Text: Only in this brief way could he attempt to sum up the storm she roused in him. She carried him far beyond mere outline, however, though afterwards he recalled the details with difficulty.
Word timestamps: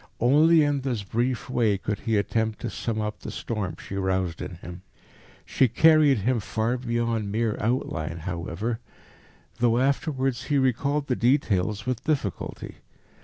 Only 0.19 0.63
in 0.63 0.81
this 0.81 1.03
brief 1.03 1.47
way 1.47 1.77
could 1.77 1.99
he 1.99 2.17
attempt 2.17 2.57
to 2.61 2.71
sum 2.71 2.99
up 2.99 3.19
the 3.19 3.29
storm 3.29 3.75
she 3.77 3.93
roused 3.93 4.41
in 4.41 4.55
him. 4.55 4.81
She 5.45 5.67
carried 5.67 6.17
him 6.17 6.39
far 6.39 6.75
beyond 6.79 7.31
mere 7.31 7.55
outline, 7.61 8.17
however, 8.17 8.79
though 9.59 9.77
afterwards 9.77 10.45
he 10.45 10.57
recalled 10.57 11.05
the 11.05 11.15
details 11.15 11.85
with 11.85 12.03
difficulty. 12.03 12.77